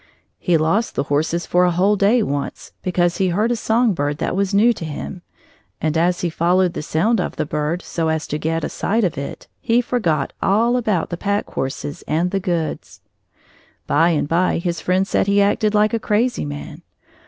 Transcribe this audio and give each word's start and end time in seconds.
He 0.39 0.57
lost 0.57 0.95
the 0.95 1.03
horses 1.13 1.45
for 1.45 1.63
a 1.63 1.69
whole 1.69 1.95
day 1.95 2.23
once, 2.23 2.71
because 2.81 3.17
he 3.17 3.27
heard 3.29 3.51
a 3.51 3.55
song 3.55 3.93
bird 3.93 4.17
that 4.17 4.35
was 4.35 4.51
new 4.51 4.73
to 4.73 4.83
him, 4.83 5.21
and 5.79 5.95
as 5.95 6.21
he 6.21 6.29
followed 6.31 6.73
the 6.73 6.81
sound 6.81 7.21
of 7.21 7.35
the 7.35 7.45
bird 7.45 7.83
so 7.83 8.07
as 8.07 8.25
to 8.25 8.39
get 8.39 8.63
a 8.63 8.69
sight 8.69 9.03
of 9.03 9.15
it, 9.15 9.47
he 9.59 9.79
forgot 9.79 10.33
all 10.41 10.75
about 10.75 11.11
the 11.11 11.17
pack 11.17 11.47
horses 11.51 12.03
and 12.07 12.31
the 12.31 12.39
goods. 12.39 13.01
By 13.85 14.09
and 14.09 14.27
by 14.27 14.53
his 14.57 14.77
best 14.77 14.83
friends 14.85 15.09
said 15.11 15.27
he 15.27 15.39
acted 15.39 15.75
like 15.75 15.93
a 15.93 15.99
crazy 15.99 16.45
man. 16.45 16.81